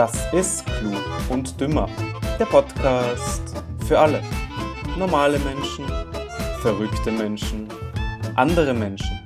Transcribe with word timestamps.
Das 0.00 0.32
ist 0.32 0.64
Klug 0.64 1.04
und 1.28 1.60
Dümmer. 1.60 1.86
Der 2.38 2.46
Podcast 2.46 3.42
für 3.86 3.98
alle. 3.98 4.22
Normale 4.96 5.38
Menschen, 5.40 5.84
verrückte 6.62 7.12
Menschen, 7.12 7.68
andere 8.34 8.72
Menschen. 8.72 9.20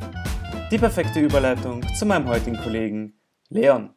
Die 0.72 0.78
perfekte 0.78 1.20
Überleitung 1.20 1.80
zu 1.94 2.06
meinem 2.06 2.26
heutigen 2.26 2.56
Kollegen 2.56 3.16
Leon. 3.50 3.94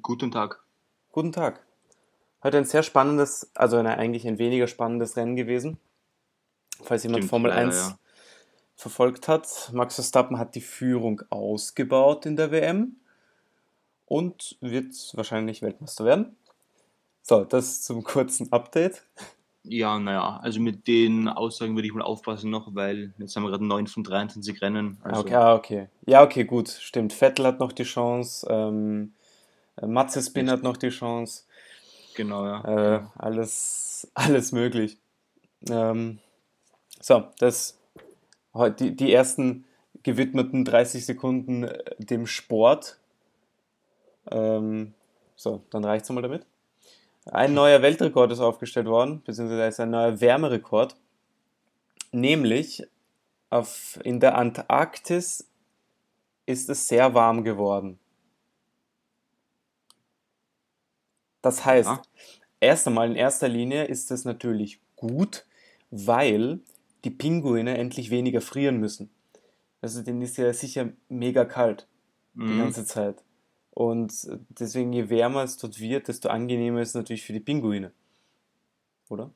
Guten 0.00 0.30
Tag. 0.30 0.64
Guten 1.10 1.30
Tag. 1.30 1.62
Heute 2.42 2.56
ein 2.56 2.64
sehr 2.64 2.82
spannendes, 2.82 3.50
also 3.52 3.76
ein, 3.76 3.86
eigentlich 3.86 4.26
ein 4.26 4.38
weniger 4.38 4.68
spannendes 4.68 5.18
Rennen 5.18 5.36
gewesen. 5.36 5.76
Falls 6.82 7.02
jemand 7.02 7.24
Stimmt, 7.24 7.28
Formel 7.28 7.50
ja, 7.50 7.58
1 7.58 7.76
ja. 7.76 7.98
verfolgt 8.76 9.28
hat. 9.28 9.70
Max 9.74 9.96
Verstappen 9.96 10.38
hat 10.38 10.54
die 10.54 10.62
Führung 10.62 11.20
ausgebaut 11.28 12.24
in 12.24 12.36
der 12.36 12.50
WM 12.50 12.96
und 14.12 14.58
wird 14.60 14.92
wahrscheinlich 15.14 15.62
Weltmeister 15.62 16.04
werden. 16.04 16.36
So, 17.22 17.44
das 17.44 17.80
zum 17.80 18.02
kurzen 18.02 18.52
Update. 18.52 19.04
Ja, 19.64 19.98
naja, 19.98 20.38
also 20.42 20.60
mit 20.60 20.86
den 20.86 21.28
Aussagen 21.28 21.74
würde 21.76 21.86
ich 21.88 21.94
mal 21.94 22.02
aufpassen 22.02 22.50
noch, 22.50 22.74
weil 22.74 23.14
jetzt 23.16 23.34
haben 23.34 23.44
wir 23.44 23.48
gerade 23.48 23.64
9 23.64 23.86
von 23.86 24.04
23 24.04 24.60
Rennen. 24.60 24.98
Ah, 25.02 25.08
Also, 25.08 25.20
Okay, 25.22 25.34
ah, 25.34 25.54
okay. 25.54 25.88
Ja, 26.04 26.22
okay, 26.22 26.44
gut. 26.44 26.68
Stimmt. 26.68 27.14
Vettel 27.14 27.46
hat 27.46 27.58
noch 27.58 27.72
die 27.72 27.84
Chance. 27.84 28.46
Ähm, 28.50 29.14
äh, 29.76 29.86
Matze 29.86 30.20
Spin 30.20 30.50
hat 30.50 30.62
noch 30.62 30.76
die 30.76 30.90
Chance. 30.90 31.44
Genau, 32.14 32.44
ja. 32.44 32.96
Äh, 32.96 33.00
alles, 33.16 34.10
alles 34.12 34.52
möglich. 34.52 34.98
Ähm, 35.70 36.18
so, 37.00 37.24
das 37.38 37.78
die, 38.78 38.94
die 38.94 39.10
ersten 39.10 39.64
gewidmeten 40.02 40.66
30 40.66 41.06
Sekunden 41.06 41.64
äh, 41.64 41.82
dem 41.98 42.26
Sport. 42.26 42.98
Ähm, 44.30 44.94
so, 45.36 45.64
dann 45.70 45.84
reicht's 45.84 46.10
mal 46.10 46.22
damit. 46.22 46.46
Ein 47.26 47.54
neuer 47.54 47.82
Weltrekord 47.82 48.32
ist 48.32 48.40
aufgestellt 48.40 48.86
worden, 48.86 49.22
beziehungsweise 49.24 49.66
ist 49.66 49.80
ein 49.80 49.90
neuer 49.90 50.20
Wärmerekord. 50.20 50.96
Nämlich 52.12 52.86
auf, 53.50 53.98
in 54.04 54.20
der 54.20 54.36
Antarktis 54.36 55.48
ist 56.46 56.68
es 56.68 56.88
sehr 56.88 57.14
warm 57.14 57.44
geworden. 57.44 57.98
Das 61.42 61.64
heißt, 61.64 61.88
Ja. 61.88 62.02
erst 62.60 62.86
einmal 62.86 63.10
in 63.10 63.16
erster 63.16 63.48
Linie 63.48 63.84
ist 63.84 64.10
es 64.10 64.24
natürlich 64.24 64.80
gut, 64.96 65.44
weil 65.90 66.60
die 67.04 67.10
Pinguine 67.10 67.76
endlich 67.76 68.10
weniger 68.10 68.40
frieren 68.40 68.78
müssen. 68.78 69.10
Also 69.80 70.02
denen 70.02 70.22
ist 70.22 70.36
ja 70.36 70.52
sicher 70.52 70.90
mega 71.08 71.44
kalt 71.44 71.88
die 72.34 72.40
Mhm. 72.40 72.58
ganze 72.58 72.84
Zeit. 72.86 73.22
Und 73.74 74.28
deswegen, 74.50 74.92
je 74.92 75.08
wärmer 75.08 75.42
es 75.44 75.56
dort 75.56 75.80
wird, 75.80 76.08
desto 76.08 76.28
angenehmer 76.28 76.82
ist 76.82 76.90
es 76.90 76.94
natürlich 76.94 77.24
für 77.24 77.32
die 77.32 77.40
Pinguine. 77.40 77.92
Oder? 79.08 79.30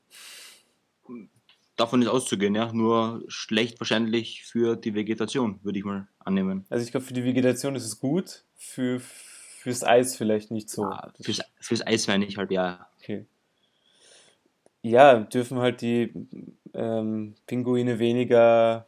Davon 1.76 2.02
ist 2.02 2.08
auszugehen, 2.08 2.54
ja. 2.54 2.70
Nur 2.72 3.24
schlecht 3.28 3.80
wahrscheinlich 3.80 4.44
für 4.44 4.76
die 4.76 4.94
Vegetation, 4.94 5.58
würde 5.62 5.78
ich 5.78 5.84
mal 5.84 6.06
annehmen. 6.18 6.66
Also 6.68 6.84
ich 6.84 6.90
glaube, 6.90 7.06
für 7.06 7.14
die 7.14 7.24
Vegetation 7.24 7.74
ist 7.76 7.86
es 7.86 7.98
gut, 7.98 8.44
für, 8.56 9.00
fürs 9.00 9.84
Eis 9.84 10.16
vielleicht 10.16 10.50
nicht 10.50 10.68
so. 10.68 10.84
Ah, 10.84 11.12
Fürs, 11.20 11.40
fürs 11.58 11.86
Eis 11.86 12.06
meine 12.06 12.26
ich 12.26 12.36
halt, 12.36 12.50
ja. 12.50 12.88
Okay. 13.00 13.26
Ja, 14.82 15.18
dürfen 15.20 15.58
halt 15.58 15.80
die 15.80 16.12
ähm, 16.74 17.34
Pinguine 17.46 17.98
weniger 17.98 18.86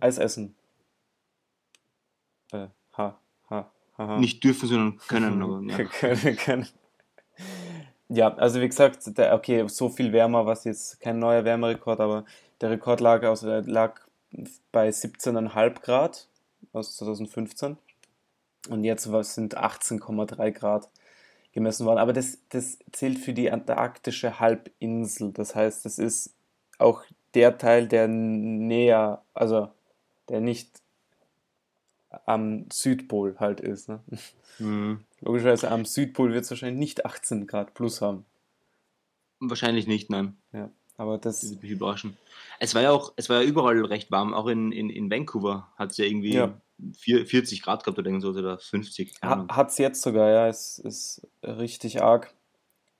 Eis 0.00 0.18
essen. 0.18 0.54
Äh, 2.52 2.68
ha, 3.98 4.04
ha, 4.04 4.08
ha, 4.08 4.14
ha. 4.14 4.20
Nicht 4.20 4.42
dürfen, 4.44 4.68
sondern 4.68 4.98
können. 5.08 5.42
Aber, 5.42 5.62
ja. 5.66 5.84
Können, 5.84 6.36
können. 6.36 6.68
Ja, 8.08 8.34
also 8.34 8.60
wie 8.60 8.68
gesagt, 8.68 9.18
der, 9.18 9.34
okay, 9.34 9.66
so 9.68 9.88
viel 9.88 10.12
wärmer, 10.12 10.46
was 10.46 10.64
jetzt 10.64 11.00
kein 11.00 11.18
neuer 11.18 11.44
Wärmerekord, 11.44 12.00
aber 12.00 12.24
der 12.60 12.70
Rekord 12.70 13.00
lag, 13.00 13.24
aus, 13.24 13.42
äh, 13.42 13.60
lag 13.60 14.00
bei 14.72 14.88
17,5 14.88 15.80
Grad 15.80 16.28
aus 16.72 16.96
2015 16.96 17.76
und 18.68 18.84
jetzt 18.84 19.04
sind 19.04 19.56
18,3 19.56 20.50
Grad 20.50 20.88
gemessen 21.52 21.86
worden. 21.86 21.98
Aber 21.98 22.12
das, 22.12 22.38
das 22.50 22.78
zählt 22.92 23.18
für 23.18 23.32
die 23.32 23.50
antarktische 23.50 24.40
Halbinsel. 24.40 25.32
Das 25.32 25.54
heißt, 25.54 25.84
das 25.84 25.98
ist 25.98 26.34
auch 26.78 27.02
der 27.34 27.58
Teil, 27.58 27.88
der 27.88 28.08
näher, 28.08 29.22
also 29.32 29.68
der 30.28 30.40
nicht 30.40 30.82
am 32.26 32.66
Südpol 32.72 33.36
halt 33.38 33.60
ist. 33.60 33.88
Ne? 33.88 34.00
Mhm. 34.58 35.04
Logischerweise 35.20 35.70
am 35.70 35.84
Südpol 35.84 36.32
wird 36.32 36.44
es 36.44 36.50
wahrscheinlich 36.50 36.78
nicht 36.78 37.06
18 37.06 37.46
Grad 37.46 37.74
plus 37.74 38.00
haben. 38.00 38.24
Wahrscheinlich 39.40 39.86
nicht, 39.86 40.10
nein. 40.10 40.36
Ja, 40.52 40.70
aber 40.96 41.18
Das 41.18 41.40
das, 41.40 41.50
würde 41.50 41.62
mich 41.62 41.70
überraschen. 41.72 42.16
Es 42.60 42.74
war 42.74 42.82
ja 42.82 42.92
auch, 42.92 43.12
es 43.16 43.28
war 43.28 43.42
ja 43.42 43.48
überall 43.48 43.84
recht 43.84 44.10
warm, 44.10 44.32
auch 44.32 44.46
in, 44.46 44.72
in, 44.72 44.90
in 44.90 45.10
Vancouver 45.10 45.68
hat 45.76 45.90
es 45.90 45.96
ja 45.98 46.04
irgendwie 46.04 46.34
Ja. 46.34 46.54
vier- 46.96 47.26
40 47.26 47.62
Grad 47.62 47.84
gehabt 47.84 47.98
oder 47.98 48.08
irgend 48.08 48.22
so 48.22 48.30
oder 48.30 48.58
50. 48.58 49.20
keine 49.20 49.48
ha, 49.48 49.56
hat 49.56 49.70
es 49.70 49.78
jetzt 49.78 50.02
sogar, 50.02 50.30
ja, 50.30 50.48
es 50.48 50.78
ist 50.78 51.26
richtig 51.42 52.02
arg. 52.02 52.32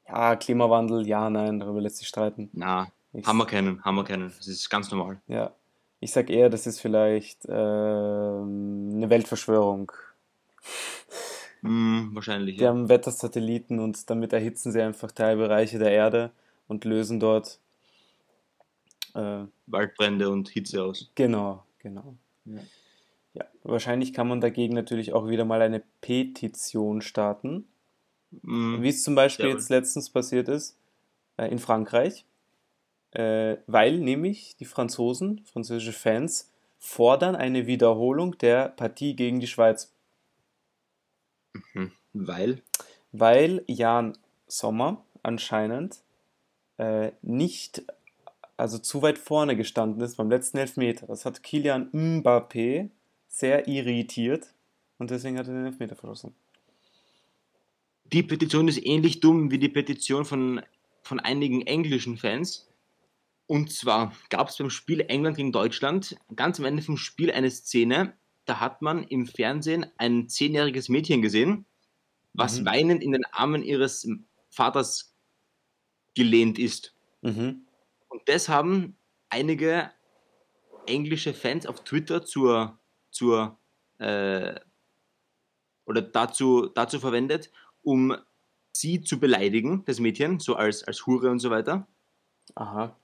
Ja, 0.09 0.37
Klimawandel, 0.37 1.07
ja, 1.07 1.31
nein, 1.31 1.61
darüber 1.61 1.81
lässt 1.81 1.97
sich 1.97 2.09
streiten. 2.09 2.51
Na, 2.53 2.89
Ich, 3.15 3.27
haben 3.27 3.39
wir 3.39 3.47
keinen, 3.47 3.83
haben 3.85 3.95
wir 3.95 4.05
keinen. 4.05 4.29
Das 4.37 4.47
ist 4.47 4.69
ganz 4.69 4.91
normal. 4.91 5.21
ja, 5.29 5.51
ich 6.05 6.13
sag 6.13 6.29
eher, 6.29 6.51
das 6.51 6.67
ist 6.67 6.81
vielleicht 6.81 7.47
ähm, 7.49 8.91
eine 8.95 9.09
Weltverschwörung. 9.09 9.91
Hm, 11.63 12.11
wahrscheinlich, 12.13 12.59
Die 12.59 12.65
ja. 12.65 12.69
haben 12.69 12.91
Wettersatelliten 12.91 13.81
und 13.81 14.11
damit 14.11 14.35
erhitzen 14.35 14.71
sie 14.71 14.83
einfach 14.83 15.13
Teilbereiche 15.13 15.79
der 15.79 15.93
Erde 15.93 16.31
und 16.69 16.85
lösen 16.85 17.21
dort. 17.21 17.59
Äh, 19.15 19.45
Waldbrände 19.67 20.29
und 20.29 20.51
Hitze 20.51 20.85
aus. 20.85 21.11
genau, 21.15 21.65
genau. 21.79 22.17
Ja. 22.45 22.61
Ja, 23.33 23.47
wahrscheinlich 23.63 24.13
kann 24.13 24.29
man 24.29 24.43
dagegen 24.43 24.75
natürlich 24.75 25.15
auch 25.15 25.27
wieder 25.27 25.47
mal 25.47 25.63
eine 25.63 25.83
Petition 26.03 27.01
starten. 27.01 27.67
Hm, 28.43 28.83
Wie 28.83 28.91
es 28.91 29.03
zum 29.03 29.15
Beispiel 29.15 29.47
Jawohl. 29.47 29.59
jetzt 29.59 29.71
letztens 29.71 30.11
passiert 30.11 30.49
ist 30.49 30.77
äh, 31.39 31.49
in 31.51 31.59
Frankreich, 31.59 32.27
äh, 33.15 33.57
weil 33.67 33.99
nämlich 33.99 34.57
die 34.57 34.65
Franzosen, 34.65 35.45
französische 35.45 35.93
Fans, 35.93 36.51
fordern 36.79 37.35
eine 37.35 37.67
Wiederholung 37.67 38.37
der 38.39 38.69
Partie 38.69 39.17
gegen 39.17 39.41
die 39.41 39.47
Schweiz, 39.47 39.93
hm, 41.73 41.93
weil, 42.13 42.61
weil 43.13 43.65
Jan 43.67 44.19
Sommer 44.47 45.03
anscheinend 45.23 46.03
äh, 46.77 47.13
nicht, 47.23 47.83
also 48.57 48.79
zu 48.79 49.01
weit 49.03 49.19
vorne 49.19 49.57
gestanden 49.57 50.03
ist 50.03 50.17
beim 50.17 50.29
letzten 50.31 50.59
Elfmeter. 50.59 51.07
Das 51.07 51.25
hat 51.25 51.43
Kilian 51.43 51.91
Mbappé 51.93 52.91
sehr 53.29 53.67
irritiert 53.67 54.53
und 54.99 55.11
deswegen 55.11 55.39
hat 55.39 55.49
er 55.49 55.55
den 55.55 55.67
Elfmeter 55.67 55.97
verschossen. 55.97 56.35
die 58.13 58.23
Petition 58.23 58.69
ist 58.69 58.85
ähnlich 58.85 59.21
dumm 59.21 59.51
wie 59.51 59.59
die 59.59 59.69
Petition 59.69 60.25
von, 60.25 60.63
von 61.03 61.21
einigen 61.21 61.63
englischen 61.63 62.17
Fans. 62.17 62.69
Und 63.47 63.71
zwar 63.73 64.13
gab 64.31 64.49
es 64.49 64.57
beim 64.57 64.71
Spiel 64.71 65.01
England 65.09 65.37
gegen 65.37 65.53
Deutschland 65.53 66.17
ganz 66.35 66.59
am 66.59 66.65
Ende 66.67 66.83
vom 66.83 66.97
Spiel 66.97 67.31
eine 67.31 67.51
Szene, 67.51 68.17
da 68.47 68.61
hat 68.61 68.83
man 68.83 69.05
im 69.05 69.27
Fernsehen 69.27 69.87
ein 69.99 70.29
zehnjähriges 70.29 70.89
Mädchen 70.89 71.23
gesehen, 71.23 71.67
was 72.35 72.61
Mhm. 72.61 72.67
weinend 72.67 73.03
in 73.03 73.13
den 73.13 73.25
Armen 73.33 73.63
ihres 73.63 74.09
Vaters 74.51 75.15
gelehnt 76.15 76.59
ist. 76.59 76.95
Mhm. 77.23 77.67
Und 78.09 78.23
das 78.29 78.49
haben 78.49 78.97
einige 79.29 79.91
englische 80.87 81.35
Fans 81.35 81.67
auf 81.67 81.85
Twitter 81.85 82.25
zur, 82.25 82.79
zur 83.11 83.59
äh, 83.99 84.55
oder 85.87 86.03
dazu, 86.03 86.67
dazu 86.75 86.99
verwendet, 87.01 87.51
um 87.83 88.17
sie 88.73 89.03
zu 89.03 89.21
beleidigen, 89.21 89.85
das 89.85 90.01
Mädchen, 90.01 90.41
so 90.41 90.57
als, 90.57 90.83
als 90.85 91.07
Hure 91.07 91.31
und 91.31 91.39
so 91.39 91.51
weiter. 91.51 91.87
Aha. 92.57 92.97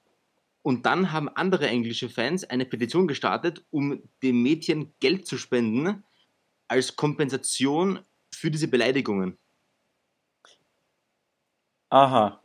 Und 0.63 0.85
dann 0.85 1.13
haben 1.13 1.29
andere 1.29 1.69
englische 1.69 2.09
Fans 2.09 2.45
eine 2.45 2.67
Petition 2.67 3.09
gestartet, 3.09 3.65
um 3.71 4.03
dem 4.23 4.43
Mädchen 4.43 4.93
Geld 5.01 5.27
zu 5.27 5.39
spenden 5.39 6.05
als 6.69 6.97
Kompensation 6.97 8.01
für 8.31 8.51
diese 8.51 8.69
Beleidigungen. 8.69 9.39
Aha. 11.89 12.41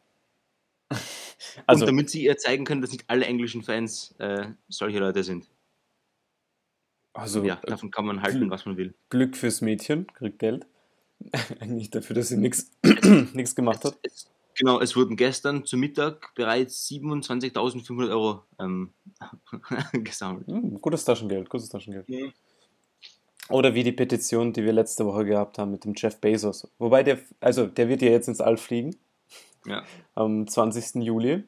und 0.90 1.00
Also, 1.68 1.86
damit 1.86 2.10
sie 2.10 2.24
ihr 2.24 2.38
zeigen 2.38 2.66
können, 2.66 2.82
dass 2.82 2.92
nicht 2.92 3.06
alle 3.08 3.26
englischen 3.26 3.64
Fans 3.64 4.16
äh, 4.18 4.48
solche 4.68 5.00
Leute 5.00 5.24
sind. 5.24 5.48
also 7.14 7.44
ja, 7.44 7.58
davon 7.58 7.92
kann 7.92 8.06
man 8.06 8.22
halten, 8.22 8.50
was 8.50 8.66
man 8.66 8.78
will. 8.78 8.94
Glück 9.10 9.38
fürs 9.38 9.62
Mädchen, 9.62 10.08
kriegt 10.08 10.40
Geld. 10.40 10.66
Eigentlich 11.60 11.90
dafür, 11.92 12.16
dass 12.16 12.30
sie 12.30 12.38
nichts 12.38 12.72
nichts 13.34 13.56
gemacht 13.56 13.86
hat. 13.86 13.98
Es, 14.02 14.14
es, 14.14 14.32
genau, 14.56 14.80
es 14.80 14.96
wurden 14.96 15.16
gestern 15.16 15.66
zu 15.66 15.78
Mittag 15.78 16.34
bereits 16.36 16.90
27.500 16.90 18.10
Euro 18.10 18.44
ähm, 18.60 18.94
gesammelt. 19.94 20.48
Hm, 20.48 20.82
gutes 20.82 21.06
Taschengeld, 21.06 21.50
gutes 21.50 21.70
Taschengeld. 21.70 22.08
Oder 23.50 23.76
wie 23.76 23.84
die 23.84 23.92
Petition, 23.92 24.54
die 24.54 24.64
wir 24.64 24.74
letzte 24.74 25.06
Woche 25.06 25.26
gehabt 25.26 25.60
haben 25.60 25.72
mit 25.72 25.86
dem 25.86 25.94
Jeff 25.96 26.20
Bezos. 26.20 26.68
Wobei 26.80 27.04
der, 27.04 27.20
also 27.40 27.68
der 27.68 27.90
wird 27.90 28.02
ja 28.02 28.10
jetzt 28.10 28.28
ins 28.28 28.42
All 28.42 28.58
fliegen. 28.58 28.96
Ja. 29.66 29.84
Am 30.16 30.48
20. 30.48 31.04
Juli. 31.04 31.44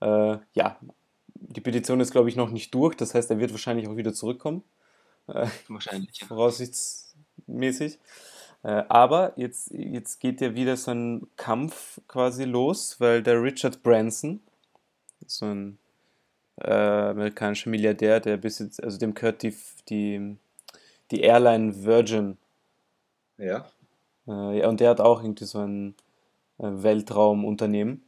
Äh, 0.00 0.38
ja, 0.54 0.78
die 1.34 1.60
Petition 1.60 2.00
ist, 2.00 2.12
glaube 2.12 2.28
ich, 2.28 2.36
noch 2.36 2.50
nicht 2.50 2.72
durch. 2.74 2.94
Das 2.96 3.14
heißt, 3.14 3.30
er 3.30 3.38
wird 3.38 3.50
wahrscheinlich 3.50 3.88
auch 3.88 3.96
wieder 3.96 4.12
zurückkommen. 4.12 4.62
Äh, 5.26 5.48
Wahrscheinlich, 5.68 6.20
ja. 6.20 6.26
voraussichtsmäßig. 6.28 7.98
Äh, 8.62 8.84
aber 8.88 9.32
jetzt, 9.36 9.70
jetzt 9.70 10.20
geht 10.20 10.40
ja 10.40 10.54
wieder 10.54 10.76
so 10.76 10.90
ein 10.90 11.26
Kampf 11.36 12.00
quasi 12.08 12.44
los, 12.44 13.00
weil 13.00 13.22
der 13.22 13.42
Richard 13.42 13.82
Branson, 13.82 14.40
so 15.26 15.46
ein 15.46 15.78
äh, 16.56 16.72
amerikanischer 16.72 17.70
Milliardär, 17.70 18.20
der 18.20 18.36
besitzt, 18.36 18.82
also 18.82 18.98
dem 18.98 19.14
gehört 19.14 19.42
die, 19.42 19.54
die, 19.88 20.36
die 21.10 21.20
Airline 21.20 21.84
Virgin. 21.84 22.36
Ja. 23.38 23.66
Äh, 24.28 24.58
ja, 24.58 24.68
und 24.68 24.80
der 24.80 24.90
hat 24.90 25.00
auch 25.00 25.22
irgendwie 25.22 25.46
so 25.46 25.60
ein 25.60 25.94
äh, 26.58 26.64
Weltraumunternehmen. 26.64 28.02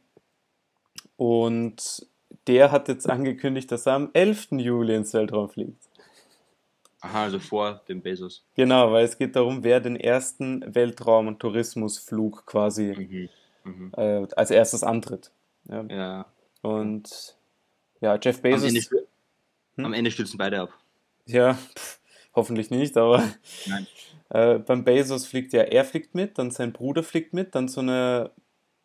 Und 1.17 2.07
der 2.47 2.71
hat 2.71 2.87
jetzt 2.87 3.09
angekündigt, 3.09 3.71
dass 3.71 3.85
er 3.85 3.93
am 3.93 4.09
11. 4.13 4.51
Juli 4.51 4.95
ins 4.95 5.13
Weltraum 5.13 5.49
fliegt. 5.49 5.89
Aha, 7.03 7.23
also 7.23 7.39
vor 7.39 7.81
dem 7.89 8.01
Bezos. 8.01 8.45
Genau, 8.55 8.91
weil 8.91 9.03
es 9.05 9.17
geht 9.17 9.35
darum, 9.35 9.63
wer 9.63 9.79
den 9.81 9.95
ersten 9.97 10.63
Weltraum- 10.73 11.27
und 11.27 11.39
Tourismusflug 11.39 12.45
quasi 12.45 13.29
Mhm. 13.65 13.71
Mhm. 13.71 13.91
äh, 13.97 14.27
als 14.35 14.51
erstes 14.51 14.83
antritt. 14.83 15.31
Ja. 15.69 15.83
Ja. 15.89 16.25
Und 16.61 17.37
ja, 18.01 18.17
Jeff 18.21 18.37
Am 18.37 18.41
Bezos, 18.43 18.63
Ende, 18.69 18.79
stür- 18.81 19.05
Hm? 19.75 19.85
am 19.85 19.93
Ende 19.93 20.11
stürzen 20.11 20.37
beide 20.37 20.61
ab. 20.61 20.69
ja, 21.25 21.53
pff, 21.55 21.99
hoffentlich 22.35 22.69
nicht, 22.71 22.95
aber 22.97 23.23
Nein. 23.65 23.87
äh, 24.29 24.59
beim 24.59 24.83
Bezos 24.85 25.25
fliegt 25.25 25.51
ja, 25.53 25.61
er 25.63 25.83
fliegt 25.85 26.15
mit, 26.15 26.37
dann 26.37 26.51
sein 26.51 26.71
Bruder 26.73 27.03
fliegt 27.03 27.33
mit, 27.33 27.53
dann 27.55 27.67
so 27.67 27.81
eine 27.81 28.31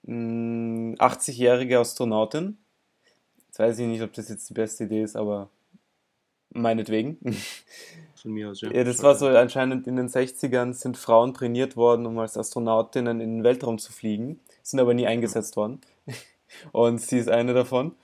mh, 0.02 0.96
80-jährige 0.98 1.78
Astronautin. 1.78 2.58
Jetzt 3.46 3.58
weiß 3.60 3.78
ich 3.78 3.86
nicht, 3.86 4.02
ob 4.02 4.12
das 4.12 4.28
jetzt 4.28 4.48
die 4.50 4.54
beste 4.54 4.84
Idee 4.84 5.02
ist, 5.02 5.16
aber 5.16 5.50
meinetwegen. 6.50 7.18
Von 8.22 8.32
mir 8.32 8.50
aus, 8.50 8.60
ja. 8.60 8.70
Ja, 8.70 8.84
das 8.84 9.02
war 9.02 9.14
so 9.14 9.26
anscheinend 9.28 9.86
in 9.86 9.96
den 9.96 10.08
60ern 10.08 10.72
sind 10.72 10.96
Frauen 10.96 11.34
trainiert 11.34 11.76
worden, 11.76 12.06
um 12.06 12.18
als 12.18 12.36
Astronautinnen 12.36 13.20
in 13.20 13.38
den 13.38 13.44
Weltraum 13.44 13.78
zu 13.78 13.92
fliegen, 13.92 14.40
sind 14.62 14.80
aber 14.80 14.94
nie 14.94 15.06
eingesetzt 15.06 15.56
worden. 15.56 15.80
Und 16.72 17.00
sie 17.00 17.18
ist 17.18 17.28
eine 17.28 17.54
davon. 17.54 17.94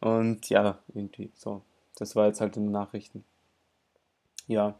Und 0.00 0.48
ja, 0.48 0.78
irgendwie 0.94 1.30
so. 1.34 1.62
Das 1.96 2.14
war 2.14 2.26
jetzt 2.26 2.40
halt 2.40 2.56
in 2.56 2.64
den 2.64 2.72
Nachrichten. 2.72 3.24
Ja. 4.46 4.78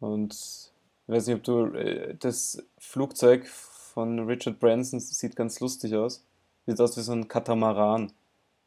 Und 0.00 0.32
ich 0.32 0.72
weiß 1.06 1.26
nicht, 1.26 1.36
ob 1.36 1.44
du 1.44 1.66
äh, 1.76 2.16
das 2.18 2.62
Flugzeug 2.78 3.46
von 3.46 4.18
Richard 4.20 4.58
Branson 4.58 4.98
sieht 5.00 5.36
ganz 5.36 5.60
lustig 5.60 5.94
aus. 5.94 6.24
Sieht 6.66 6.80
aus 6.80 6.96
wie 6.96 7.02
so 7.02 7.12
ein 7.12 7.28
Katamaran. 7.28 8.12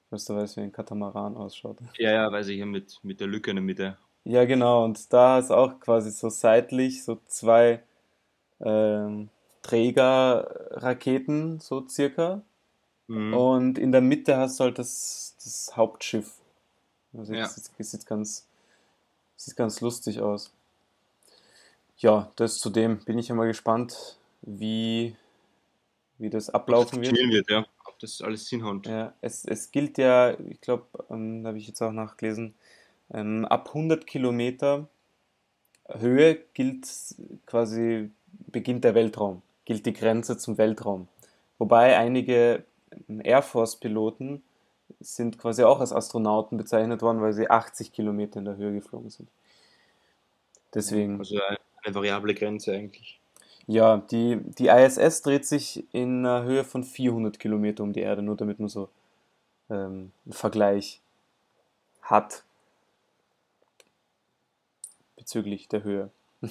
Falls 0.10 0.26
du 0.26 0.36
weißt, 0.36 0.58
wie 0.58 0.62
ein 0.62 0.72
Katamaran 0.72 1.36
ausschaut. 1.36 1.78
Ja, 1.98 2.12
ja, 2.12 2.32
weiß 2.32 2.48
ich 2.50 2.64
mit, 2.66 3.00
mit 3.04 3.20
der 3.20 3.28
Lücke 3.28 3.50
in 3.50 3.56
der 3.56 3.64
Mitte. 3.64 3.98
Ja, 4.26 4.46
genau. 4.46 4.86
Und 4.86 5.12
da 5.12 5.40
ist 5.40 5.52
auch 5.52 5.80
quasi 5.80 6.12
so 6.12 6.30
seitlich 6.30 7.04
so 7.04 7.20
zwei 7.28 7.84
ähm, 8.62 9.30
Trägerraketen, 9.62 11.60
so 11.60 11.88
circa. 11.88 12.42
Mhm. 13.08 13.34
Und 13.34 13.78
in 13.78 13.92
der 13.92 14.02
Mitte 14.02 14.38
hast 14.38 14.60
du 14.60 14.66
halt 14.66 14.80
das, 14.80 15.36
das 15.44 15.76
Hauptschiff. 15.76 16.36
Also 17.18 17.34
Ja. 17.34 17.42
das, 17.42 17.56
sieht- 17.56 17.86
sieht 17.86 18.06
ganz, 18.06 18.48
sieht 19.36 19.56
ganz 19.56 19.82
lustig 19.82 20.22
aus. 20.22 20.52
Ja, 21.98 22.32
das 22.36 22.58
zudem 22.60 23.00
bin 23.06 23.18
ich 23.18 23.28
ja 23.28 23.36
mal 23.36 23.48
gespannt, 23.48 24.18
wie, 24.42 25.16
wie 26.18 26.30
das 26.30 26.50
Ob 26.50 26.54
das 26.54 26.56
ablaufen 26.62 27.02
wird. 27.02 27.14
wird, 27.16 27.50
ja. 27.50 27.66
Ob 27.86 28.00
das 28.00 28.22
alles 28.22 28.48
hinhaut. 28.50 28.88
Ja, 28.88 29.14
es, 29.22 29.46
es 29.46 29.72
gilt 29.72 29.98
ja, 29.98 30.38
ich 30.50 30.60
glaube, 30.60 30.86
ähm, 31.10 31.44
da 31.44 31.50
habe 31.50 31.58
ich 31.60 31.68
jetzt 31.68 31.82
auch 31.82 31.92
nachgelesen, 31.92 32.56
ähm, 33.12 33.46
ab 33.46 33.70
100 33.70 34.06
Kilometer 34.08 34.88
Höhe 35.88 36.40
gilt 36.54 36.88
quasi, 37.46 38.10
beginnt 38.48 38.84
der 38.84 38.96
Weltraum, 38.96 39.42
gilt 39.66 39.86
die 39.86 39.94
Grenze 39.94 40.38
zum 40.38 40.58
Weltraum. 40.58 41.08
Wobei 41.58 41.98
einige 41.98 42.64
ähm, 43.10 43.22
Air 43.24 43.42
Force-Piloten 43.42 44.44
sind 45.00 45.38
quasi 45.38 45.64
auch 45.64 45.80
als 45.80 45.94
Astronauten 45.94 46.58
bezeichnet 46.58 47.02
worden, 47.02 47.22
weil 47.22 47.34
sie 47.34 47.50
80 47.50 47.92
Kilometer 47.92 48.40
in 48.40 48.46
der 48.46 48.58
Höhe 48.58 48.74
geflogen 48.74 49.10
sind. 49.10 49.30
Deswegen. 50.74 51.20
Also 51.20 51.36
eine, 51.42 51.58
eine 51.84 51.96
variable 51.96 52.34
Grenze 52.34 52.74
eigentlich. 52.74 53.20
Ja, 53.66 53.98
die, 53.98 54.40
die 54.44 54.68
ISS 54.68 55.22
dreht 55.22 55.46
sich 55.46 55.86
in 55.94 56.26
einer 56.26 56.44
Höhe 56.44 56.64
von 56.64 56.84
400 56.84 57.40
Kilometer 57.40 57.84
um 57.84 57.94
die 57.94 58.02
Erde, 58.02 58.22
nur 58.22 58.36
damit 58.36 58.60
man 58.60 58.68
so 58.68 58.90
ähm, 59.70 60.12
einen 60.26 60.34
Vergleich 60.34 61.00
hat 62.02 62.44
bezüglich 65.24 65.68
der 65.68 65.84
Höhe. 65.84 66.10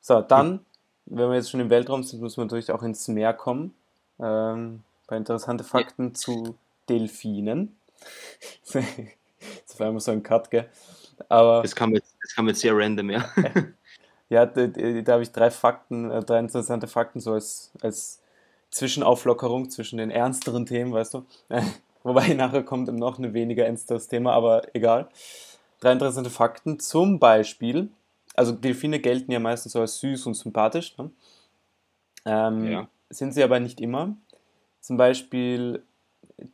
So, 0.00 0.22
dann, 0.22 0.64
wenn 1.04 1.28
wir 1.28 1.34
jetzt 1.34 1.50
schon 1.50 1.60
im 1.60 1.68
Weltraum 1.68 2.02
sind, 2.02 2.22
müssen 2.22 2.38
wir 2.38 2.44
natürlich 2.44 2.70
auch 2.70 2.82
ins 2.82 3.08
Meer 3.08 3.34
kommen. 3.34 3.74
Ähm, 4.18 4.76
ein 4.76 5.06
paar 5.06 5.18
interessante 5.18 5.64
Fakten 5.64 6.14
zu 6.14 6.56
Delfinen. 6.88 7.76
Das 8.64 9.78
war 9.78 9.88
immer 9.88 10.00
so 10.00 10.12
ein 10.12 10.22
Cut, 10.22 10.50
gell? 10.50 10.66
Aber 11.28 11.60
Das 11.60 11.74
kam 11.74 11.94
jetzt, 11.94 12.14
das 12.22 12.34
kam 12.34 12.48
jetzt 12.48 12.60
sehr 12.60 12.74
random, 12.74 13.10
ja. 13.10 13.28
ja, 14.30 14.46
da, 14.46 14.66
da 14.66 15.12
habe 15.12 15.22
ich 15.22 15.32
drei 15.32 15.50
Fakten, 15.50 16.10
äh, 16.10 16.22
drei 16.24 16.38
interessante 16.38 16.86
Fakten 16.86 17.20
so 17.20 17.32
als, 17.32 17.70
als 17.82 18.22
Zwischenauflockerung 18.70 19.68
zwischen 19.68 19.98
den 19.98 20.10
ernsteren 20.10 20.64
Themen, 20.64 20.92
weißt 20.92 21.14
du? 21.14 21.26
Wobei 22.02 22.32
nachher 22.32 22.62
kommt 22.62 22.90
noch 22.96 23.18
ein 23.18 23.34
weniger 23.34 23.66
ernsteres 23.66 24.08
Thema, 24.08 24.32
aber 24.32 24.74
egal. 24.74 25.08
Drei 25.80 25.92
interessante 25.92 26.30
Fakten. 26.30 26.80
Zum 26.80 27.18
Beispiel, 27.18 27.88
also 28.34 28.52
Delfine 28.52 29.00
gelten 29.00 29.30
ja 29.32 29.38
meistens 29.38 29.72
so 29.72 29.80
als 29.80 29.98
süß 30.00 30.26
und 30.26 30.34
sympathisch. 30.34 30.96
Ne? 30.98 31.10
Ähm, 32.24 32.66
Ja. 32.66 32.88
Sind 33.10 33.32
sie 33.32 33.42
aber 33.42 33.58
nicht 33.58 33.80
immer. 33.80 34.16
Zum 34.80 34.98
Beispiel 34.98 35.82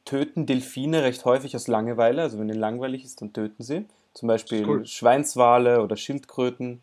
töten 0.05 0.47
Delfine 0.47 1.03
recht 1.03 1.25
häufig 1.25 1.57
aus 1.57 1.67
Langeweile. 1.67 2.23
Also 2.23 2.39
wenn 2.39 2.49
ihnen 2.49 2.61
langweilig 2.61 3.05
ist, 3.05 3.21
dann 3.21 3.33
töten 3.33 3.63
sie. 3.63 3.87
Zum 4.13 4.29
Beispiel 4.29 4.65
cool. 4.65 4.87
Schweinswale 4.87 5.83
oder 5.83 5.97
Schildkröten. 5.97 6.81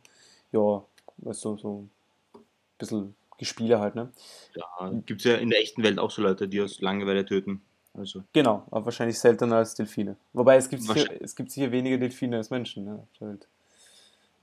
Ja, 0.51 0.84
weißt 1.18 1.46
du, 1.46 1.58
so 1.58 1.88
ein 2.34 2.42
bisschen 2.77 3.16
Gespiele 3.38 3.80
halt, 3.80 3.96
ne? 3.96 4.12
Ja, 4.56 4.92
gibt 5.06 5.22
es 5.22 5.25
ja 5.25 5.38
in 5.38 5.50
der 5.50 5.62
echten 5.62 5.84
Welt 5.84 5.98
auch 5.98 6.12
so 6.12 6.22
Leute, 6.22 6.48
die 6.50 6.60
aus 6.62 6.82
Langeweile 6.82 7.25
töten. 7.25 7.62
Also, 7.94 8.24
Genau, 8.32 8.66
aber 8.72 8.86
wahrscheinlich 8.86 9.20
seltener 9.20 9.58
als 9.58 9.76
Delfine. 9.76 10.16
Wobei 10.34 10.56
es 10.56 10.70
gibt 10.70 10.84
sicher, 10.84 11.22
es 11.22 11.36
gibt 11.36 11.52
sicher 11.52 11.72
weniger 11.72 11.98
Delfine 11.98 12.38
als 12.38 12.50
Menschen. 12.50 12.86
Ne? 12.86 13.38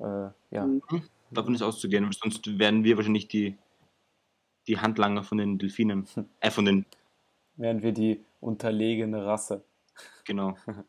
Äh, 0.01 0.31
ja. 0.55 0.69
davon 1.31 1.55
ist 1.55 1.63
auszugehen, 1.63 2.05
weil 2.05 2.13
sonst 2.13 2.59
wären 2.59 2.85
wir 2.85 2.97
wahrscheinlich 2.97 3.29
die, 3.29 3.57
die 4.67 4.79
Handlanger 4.79 5.25
von 5.25 5.39
den 5.39 5.59
Delfinen. 5.59 6.07
Äh, 6.41 6.51
von 6.51 6.67
den, 6.67 6.85
Wären 7.57 7.83
wir 7.83 7.93
die 7.93 8.25
unterlegene 8.41 9.25
Rasse. 9.25 9.65
genau. 10.25 10.57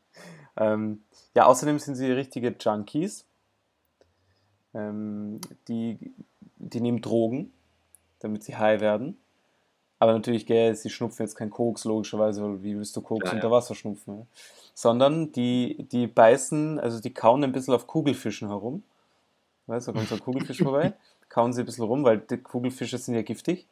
Ähm, 0.58 1.04
ja, 1.36 1.46
außerdem 1.46 1.80
sind 1.80 1.96
sie 1.96 2.12
richtige 2.12 2.54
Junkies. 2.60 3.26
Ähm, 4.74 5.40
die, 5.70 6.14
die 6.58 6.82
nehmen 6.82 7.02
Drogen, 7.02 7.54
damit 8.20 8.44
sie 8.44 8.58
high 8.58 8.82
werden. 8.82 9.18
Aber 10.00 10.14
natürlich, 10.14 10.46
gell, 10.46 10.74
sie 10.76 10.90
schnupfen 10.90 11.26
jetzt 11.26 11.36
kein 11.36 11.50
Koks, 11.50 11.84
logischerweise, 11.84 12.42
weil 12.42 12.64
wie 12.64 12.78
willst 12.78 12.96
du 12.96 13.02
Koks 13.02 13.26
Ja, 13.26 13.32
ja. 13.32 13.36
unter 13.36 13.52
Wasser 13.52 13.76
schnupfen? 13.76 14.20
Ja? 14.20 14.26
Sondern 14.74 15.32
die, 15.34 15.86
die 15.92 16.08
beißen, 16.08 16.80
also 16.80 17.02
die 17.02 17.14
kauen 17.14 17.44
ein 17.44 17.52
bisschen 17.52 17.74
auf 17.74 17.86
Kugelfischen 17.86 18.48
herum. 18.48 18.84
Weißt 19.68 19.88
du, 19.88 19.92
da 19.92 19.98
kommt 19.98 20.10
so 20.10 20.16
ein 20.16 20.22
Kugelfisch 20.22 20.64
vorbei, 20.64 20.94
kauen 21.30 21.54
sie 21.54 21.62
ein 21.62 21.66
bisschen 21.66 21.84
rum, 21.84 22.04
weil 22.04 22.20
die 22.20 22.38
Kugelfische 22.38 22.98
sind 22.98 23.16
ja 23.16 23.22
giftig. 23.22 23.68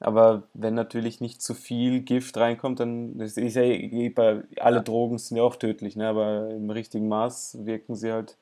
Aber 0.00 0.44
wenn 0.54 0.74
natürlich 0.74 1.20
nicht 1.20 1.42
zu 1.42 1.54
viel 1.54 2.00
Gift 2.00 2.36
reinkommt, 2.36 2.78
dann 2.80 3.18
das 3.18 3.36
ist 3.36 3.56
ja 3.56 3.62
eh 3.62 4.08
bei 4.10 4.44
alle 4.60 4.82
Drogen 4.82 5.18
sind 5.18 5.36
ja 5.36 5.42
auch 5.42 5.56
tödlich, 5.56 5.96
ne? 5.96 6.08
Aber 6.08 6.50
im 6.50 6.70
richtigen 6.70 7.08
Maß 7.08 7.58
wirken 7.64 7.96
sie 7.96 8.12
halt 8.12 8.36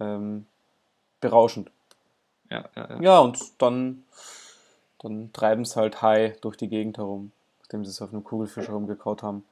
ähm, 0.00 0.46
berauschend. 1.20 1.70
Ja, 2.50 2.68
ja, 2.74 2.88
ja. 2.90 3.00
Ja, 3.00 3.18
und 3.20 3.38
dann, 3.58 4.04
dann 5.00 5.32
treiben 5.32 5.64
sie 5.64 5.76
halt 5.76 6.02
high 6.02 6.38
durch 6.40 6.56
die 6.56 6.68
Gegend 6.68 6.98
herum, 6.98 7.32
nachdem 7.60 7.84
sie 7.84 7.90
es 7.90 8.02
auf 8.02 8.12
einem 8.12 8.24
Kugelfisch 8.24 8.68
herumgekaut 8.68 9.22
haben. 9.22 9.44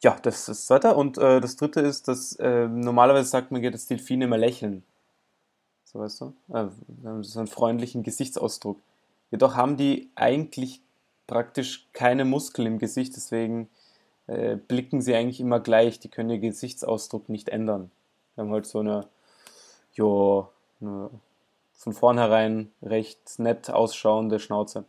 Ja, 0.00 0.16
das 0.22 0.40
ist 0.40 0.48
das 0.48 0.66
zweite. 0.66 0.94
Und 0.94 1.18
äh, 1.18 1.40
das 1.40 1.56
dritte 1.56 1.80
ist, 1.80 2.08
dass 2.08 2.34
äh, 2.36 2.66
normalerweise 2.66 3.28
sagt 3.28 3.52
man 3.52 3.62
dass 3.70 3.86
Delfine 3.86 4.24
immer 4.24 4.38
lächeln. 4.38 4.82
So 5.84 6.00
weißt 6.00 6.20
du? 6.22 6.34
Äh, 6.52 6.66
so 7.22 7.38
einen 7.38 7.48
freundlichen 7.48 8.02
Gesichtsausdruck. 8.02 8.78
Jedoch 9.30 9.54
haben 9.54 9.76
die 9.76 10.10
eigentlich 10.14 10.80
praktisch 11.26 11.88
keine 11.92 12.24
Muskeln 12.24 12.66
im 12.66 12.78
Gesicht, 12.78 13.16
deswegen 13.16 13.68
äh, 14.26 14.56
blicken 14.56 15.00
sie 15.00 15.14
eigentlich 15.14 15.40
immer 15.40 15.60
gleich. 15.60 16.00
Die 16.00 16.08
können 16.08 16.30
ihren 16.30 16.42
Gesichtsausdruck 16.42 17.28
nicht 17.28 17.48
ändern. 17.48 17.90
Wir 18.34 18.44
haben 18.44 18.52
halt 18.52 18.66
so 18.66 18.80
eine, 18.80 19.06
jo, 19.94 20.48
Nur 20.80 21.10
von 21.82 21.94
vornherein 21.94 22.70
recht 22.80 23.40
nett 23.40 23.68
ausschauende 23.68 24.38
Schnauze. 24.38 24.84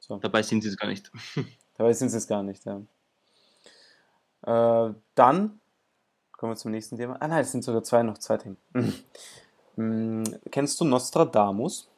So. 0.00 0.16
Dabei 0.16 0.42
sind 0.42 0.62
sie 0.62 0.68
es 0.68 0.76
gar 0.76 0.88
nicht. 0.88 1.12
Dabei 1.76 1.92
sind 1.92 2.08
sie 2.08 2.16
es 2.16 2.26
gar 2.26 2.42
nicht, 2.42 2.64
ja. 2.64 2.82
Äh, 4.42 4.94
dann 5.14 5.60
kommen 6.32 6.52
wir 6.52 6.56
zum 6.56 6.72
nächsten 6.72 6.96
Thema. 6.96 7.18
Ah 7.20 7.28
nein, 7.28 7.42
es 7.42 7.52
sind 7.52 7.62
sogar 7.62 7.84
zwei, 7.84 8.02
noch 8.02 8.18
zwei 8.18 8.36
Themen. 8.36 8.56
hm, 9.76 10.24
kennst 10.50 10.80
du 10.80 10.84
Nostradamus? 10.84 11.88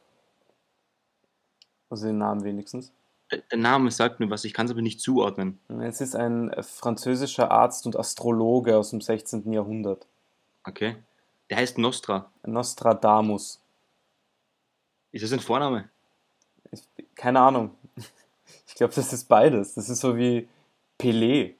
Also 1.88 2.08
den 2.08 2.18
Namen 2.18 2.44
wenigstens. 2.44 2.92
Der 3.32 3.58
Name 3.58 3.90
sagt 3.90 4.20
mir 4.20 4.28
was, 4.28 4.44
ich 4.44 4.52
kann 4.52 4.66
es 4.66 4.72
aber 4.72 4.82
nicht 4.82 5.00
zuordnen. 5.00 5.58
Es 5.80 6.02
ist 6.02 6.14
ein 6.14 6.54
französischer 6.60 7.50
Arzt 7.50 7.86
und 7.86 7.98
Astrologe 7.98 8.76
aus 8.76 8.90
dem 8.90 9.00
16. 9.00 9.50
Jahrhundert. 9.50 10.06
Okay. 10.64 10.96
Der 11.50 11.58
heißt 11.58 11.78
Nostra. 11.78 12.30
Nostradamus. 12.44 13.60
Ist 15.12 15.22
das 15.24 15.32
ein 15.32 15.40
Vorname? 15.40 15.88
Ich, 16.70 16.82
keine 17.14 17.40
Ahnung. 17.40 17.70
Ich 18.66 18.74
glaube, 18.74 18.92
das 18.92 19.12
ist 19.12 19.28
beides. 19.28 19.74
Das 19.74 19.88
ist 19.88 20.00
so 20.00 20.16
wie 20.16 20.48
Pelé. 20.98 21.54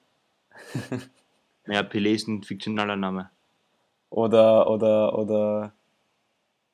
Naja, 1.65 1.83
Pelé 1.83 2.13
ist 2.13 2.27
ein 2.27 2.43
fiktionaler 2.43 2.97
Name. 2.97 3.31
Oder, 4.11 4.69
oder, 4.69 5.17
oder. 5.17 5.73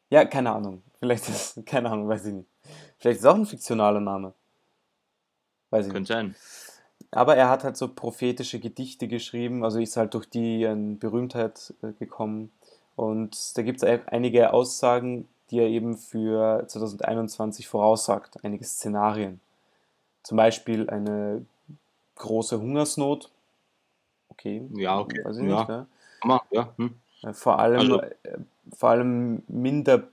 Ja, 0.09 0.25
keine 0.25 0.53
Ahnung. 0.53 0.83
Vielleicht 0.99 1.29
ist, 1.29 1.61
keine 1.67 1.91
Ahnung, 1.91 2.09
weiß 2.09 2.25
ich 2.27 2.33
nicht. 2.33 2.49
Vielleicht 2.99 3.19
ist 3.19 3.25
es 3.25 3.31
auch 3.31 3.35
ein 3.35 3.47
fiktionaler 3.47 4.01
Name. 4.01 4.33
Weiß 5.71 5.87
ich 5.87 5.93
Könnte 5.93 6.25
nicht. 6.25 6.37
sein. 6.39 7.09
Aber 7.13 7.37
er 7.37 7.49
hat 7.49 7.65
halt 7.65 7.77
so 7.77 7.89
prophetische 7.89 8.61
Gedichte 8.61 9.09
geschrieben, 9.09 9.65
also 9.65 9.79
ist 9.81 9.97
halt 9.97 10.15
durch 10.15 10.27
die 10.27 10.63
in 10.63 10.99
Berühmtheit 10.99 11.75
äh, 11.83 11.93
gekommen. 11.93 12.53
Und 13.01 13.57
da 13.57 13.63
gibt 13.63 13.83
es 13.83 14.03
einige 14.09 14.53
Aussagen, 14.53 15.27
die 15.51 15.59
er 15.59 15.69
eben 15.69 15.97
für 15.97 16.67
2021 16.69 17.67
voraussagt, 17.67 18.45
einige 18.45 18.63
Szenarien. 18.63 19.41
Zum 20.23 20.37
Beispiel 20.37 20.91
eine 20.91 21.47
große 22.17 22.61
Hungersnot. 22.61 23.31
Okay. 24.29 24.69
Ja, 24.75 24.99
okay. 24.99 25.25
Weiß 25.25 25.39
ich 25.39 25.49
ja. 25.49 25.59
nicht, 25.61 25.69
ne? 25.71 25.87
ja. 26.51 26.75
Hm. 26.77 26.95
Äh, 27.23 27.33
vor 27.33 27.59
allem, 27.59 27.79
also. 27.79 28.03
Äh, 28.03 28.11
vor 28.71 28.91
allem 28.91 29.45
minder 29.49 30.07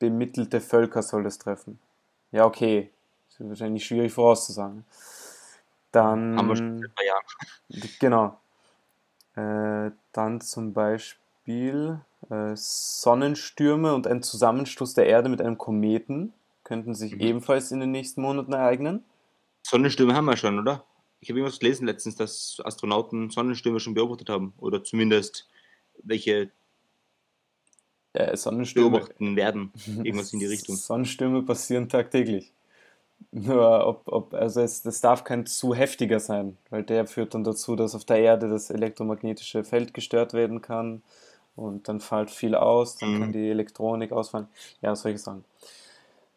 bemittelte 0.00 0.60
Völker 0.60 1.04
soll 1.04 1.22
das 1.22 1.38
treffen. 1.38 1.78
Ja, 2.32 2.46
okay. 2.46 2.90
Das 3.28 3.38
ist 3.38 3.48
wahrscheinlich 3.48 3.86
schwierig 3.86 4.12
vorauszusagen. 4.12 4.84
Dann. 5.92 6.36
Haben 6.36 6.48
wir 6.48 6.56
schon 6.56 6.84
Jahren. 7.06 7.92
Genau. 8.00 8.40
Äh, 9.36 9.92
dann 10.12 10.40
zum 10.40 10.72
Beispiel 10.72 11.21
äh, 11.48 12.54
Sonnenstürme 12.54 13.94
und 13.94 14.06
ein 14.06 14.22
Zusammenstoß 14.22 14.94
der 14.94 15.06
Erde 15.06 15.28
mit 15.28 15.40
einem 15.40 15.58
Kometen 15.58 16.32
könnten 16.64 16.94
sich 16.94 17.14
mhm. 17.14 17.20
ebenfalls 17.20 17.72
in 17.72 17.80
den 17.80 17.90
nächsten 17.90 18.22
Monaten 18.22 18.52
ereignen. 18.52 19.04
Sonnenstürme 19.62 20.14
haben 20.14 20.24
wir 20.26 20.36
schon, 20.36 20.58
oder? 20.58 20.84
Ich 21.20 21.28
habe 21.28 21.38
irgendwas 21.38 21.60
gelesen 21.60 21.86
letztens, 21.86 22.16
dass 22.16 22.60
Astronauten 22.64 23.30
Sonnenstürme 23.30 23.80
schon 23.80 23.94
beobachtet 23.94 24.28
haben. 24.28 24.54
Oder 24.58 24.82
zumindest 24.82 25.48
welche 26.02 26.50
ja, 28.16 28.36
Sonnenstürme 28.36 28.90
beobachten 28.90 29.36
werden. 29.36 29.72
Irgendwas 29.86 30.32
in 30.32 30.40
die 30.40 30.46
Richtung. 30.46 30.76
Sonnenstürme 30.76 31.42
passieren 31.42 31.88
tagtäglich. 31.88 32.52
Nur 33.30 33.86
ob, 33.86 34.02
ob 34.06 34.34
also 34.34 34.60
es, 34.62 34.82
das 34.82 35.00
darf 35.00 35.22
kein 35.22 35.46
zu 35.46 35.74
heftiger 35.74 36.18
sein, 36.18 36.58
weil 36.70 36.82
der 36.82 37.06
führt 37.06 37.34
dann 37.34 37.44
dazu, 37.44 37.76
dass 37.76 37.94
auf 37.94 38.04
der 38.04 38.18
Erde 38.18 38.48
das 38.48 38.68
elektromagnetische 38.70 39.62
Feld 39.62 39.94
gestört 39.94 40.32
werden 40.32 40.60
kann 40.60 41.02
und 41.56 41.88
dann 41.88 42.00
fällt 42.00 42.30
viel 42.30 42.54
aus, 42.54 42.96
dann 42.96 43.14
mhm. 43.14 43.20
kann 43.20 43.32
die 43.32 43.50
Elektronik 43.50 44.12
ausfallen. 44.12 44.48
Ja, 44.80 44.94
solche 44.96 45.18
Sachen. 45.18 45.44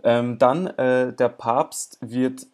Ähm, 0.04 0.38
dann, 0.38 0.68
äh, 0.68 1.14
der 1.14 1.30
Papst 1.30 1.98
wird 2.02 2.48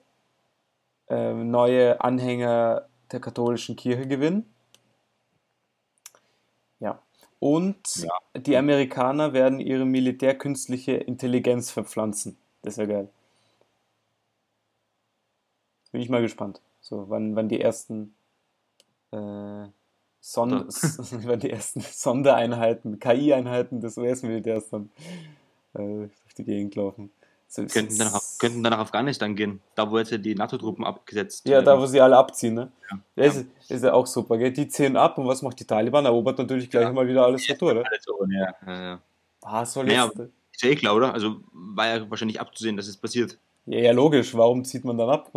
äh, 1.10 1.34
neue 1.34 2.02
Anhänger 2.02 2.88
der 3.12 3.20
katholischen 3.20 3.76
Kirche 3.76 4.08
gewinnen. 4.08 4.46
Ja. 6.80 7.02
Und 7.40 7.96
ja. 7.98 8.14
die 8.38 8.56
Amerikaner 8.56 9.34
werden 9.34 9.60
ihre 9.60 9.86
militärkünstliche 9.86 10.94
Intelligenz 10.94 11.72
verpflanzen. 11.72 12.38
Das 12.62 12.78
wäre 12.78 12.88
geil. 12.88 13.10
Bin 15.92 16.02
ich 16.02 16.10
mal 16.10 16.22
gespannt. 16.22 16.62
So, 16.80 17.10
wann, 17.10 17.36
wann 17.36 17.50
die 17.50 17.60
ersten 17.60 18.16
äh, 19.12 19.68
Son 20.22 20.68
wann 20.72 21.40
die 21.40 21.50
ersten 21.50 21.82
Sondereinheiten, 21.82 23.00
KI-Einheiten 23.00 23.82
des 23.82 23.98
US-Militärs 23.98 24.70
dann 24.70 24.92
äh, 25.74 25.80
durch 25.80 26.36
die 26.38 26.44
Gegend 26.44 26.76
laufen. 26.76 27.12
So, 27.48 27.66
könnten, 27.66 27.98
dann 27.98 28.14
nach, 28.14 28.22
könnten 28.40 28.64
dann 28.64 28.72
nach 28.72 28.80
Afghanistan 28.80 29.36
gehen, 29.36 29.60
da 29.76 29.92
wo 29.92 29.98
jetzt 29.98 30.12
die 30.12 30.36
NATO-Truppen 30.36 30.86
abgesetzt 30.86 31.46
Ja, 31.50 31.62
da 31.62 31.78
wo 31.78 31.86
sie 31.86 32.00
alle 32.00 32.16
abziehen, 32.16 32.54
ne? 32.54 32.72
Ja, 32.90 33.00
ja, 33.18 33.24
Ist, 33.26 33.46
ist, 33.68 33.84
ja 33.84 33.92
auch 33.92 34.08
super, 34.08 34.38
gell? 34.38 34.54
Die 34.54 34.70
ziehen 34.70 34.96
ab 34.96 35.18
und 35.18 35.28
was 35.28 35.42
macht 35.42 35.60
die 35.60 35.66
Taliban? 35.66 36.06
Erobert 36.06 36.38
natürlich 36.38 36.70
gleich 36.70 36.84
ja. 36.84 36.94
mal 36.94 37.06
wieder 37.06 37.26
alles 37.26 37.50
retour, 37.50 37.74
ne? 37.74 37.84
Alles 37.86 38.04
so, 38.04 38.26
ja. 38.30 38.56
ja, 38.66 38.82
ja. 38.82 39.02
Ah, 39.42 39.66
soll 39.66 39.86
naja, 39.86 40.10
ist 40.54 40.62
ja 40.62 40.70
eh 40.70 40.76
klar, 40.76 40.96
oder? 40.96 41.14
Also 41.14 41.42
war 41.52 41.88
ja 41.88 42.10
wahrscheinlich 42.10 42.40
abzusehen, 42.40 42.78
dass 42.78 42.88
es 42.88 42.96
passiert. 42.96 43.38
Ja, 43.66 43.80
ja, 43.80 43.92
logisch. 43.92 44.34
Warum 44.34 44.64
zieht 44.64 44.86
man 44.86 44.98
dann 44.98 45.10
ab? 45.10 45.32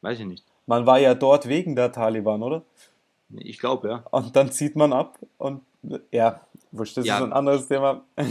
weiß 0.00 0.18
ich 0.18 0.26
nicht. 0.26 0.44
Man 0.66 0.86
war 0.86 0.98
ja 0.98 1.14
dort 1.14 1.46
wegen 1.46 1.76
der 1.76 1.92
Taliban, 1.92 2.42
oder? 2.42 2.62
Ich 3.36 3.58
glaube, 3.58 3.88
ja. 3.88 4.04
Und 4.10 4.36
dann 4.36 4.52
zieht 4.52 4.76
man 4.76 4.92
ab 4.92 5.18
und 5.38 5.62
ja, 6.10 6.42
wurscht, 6.72 6.96
das 6.96 7.06
ist 7.06 7.12
ein 7.12 7.32
anderes 7.32 7.68
Thema. 7.68 8.02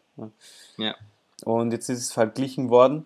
Ja. 0.77 0.95
Und 1.43 1.73
jetzt 1.73 1.89
ist 1.89 1.99
es 1.99 2.13
verglichen 2.13 2.69
worden 2.69 3.05